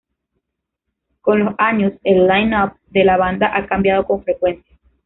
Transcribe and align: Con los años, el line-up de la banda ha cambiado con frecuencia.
Con 1.21 1.45
los 1.45 1.53
años, 1.59 1.93
el 2.03 2.25
line-up 2.27 2.73
de 2.89 3.03
la 3.05 3.17
banda 3.17 3.55
ha 3.55 3.67
cambiado 3.67 4.03
con 4.03 4.23
frecuencia. 4.23 4.75